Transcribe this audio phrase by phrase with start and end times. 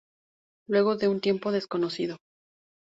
[0.67, 2.17] Luego de un tiempo desconocido.